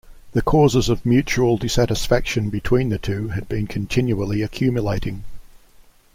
The 0.31 0.41
causes 0.41 0.89
of 0.89 1.05
mutual 1.05 1.57
dissatisfaction 1.59 2.49
between 2.49 2.89
the 2.89 2.97
two 2.97 3.27
had 3.27 3.47
been 3.47 3.67
continually 3.67 4.41
accumulating. 4.41 5.25